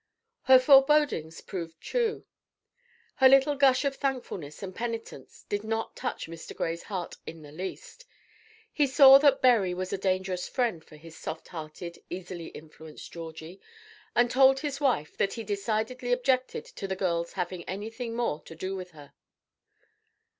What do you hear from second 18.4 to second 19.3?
to do with her.